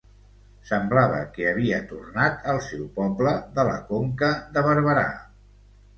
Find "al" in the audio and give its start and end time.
2.53-2.63